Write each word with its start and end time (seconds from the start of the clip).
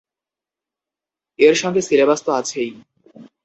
এর 1.39 1.55
সঙ্গে 1.55 1.81
সিলেবাস 1.81 2.19
তো 2.25 2.31
আছেই। 2.31 2.71